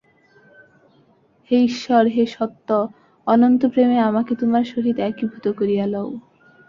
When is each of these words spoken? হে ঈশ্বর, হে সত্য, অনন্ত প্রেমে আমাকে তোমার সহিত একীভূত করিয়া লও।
হে 1.51 1.57
ঈশ্বর, 1.63 2.03
হে 2.07 2.23
সত্য, 2.27 2.69
অনন্ত 3.27 3.61
প্রেমে 3.65 3.97
আমাকে 3.99 4.33
তোমার 4.35 4.63
সহিত 4.63 4.97
একীভূত 5.01 5.45
করিয়া 5.57 5.85
লও। 5.87 6.09